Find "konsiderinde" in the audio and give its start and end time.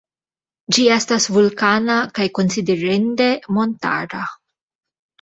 2.41-3.31